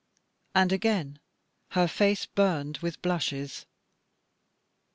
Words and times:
And 0.55 0.71
again 0.71 1.19
her 1.73 1.87
face 1.87 2.25
burned 2.25 2.79
with 2.79 3.03
blushes. 3.03 3.67